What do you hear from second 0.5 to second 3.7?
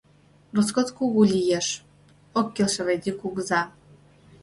—Роскот кугу лиеш,— ок келше Вайди кугыза.